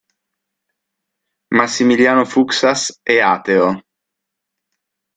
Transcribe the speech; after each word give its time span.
Massimiliano 1.53 2.25
Fuksas 2.25 3.01
è 3.03 3.19
ateo. 3.19 3.83